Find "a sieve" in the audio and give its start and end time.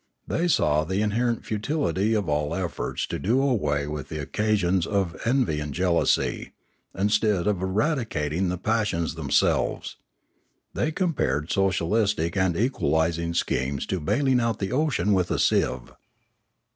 15.29-15.91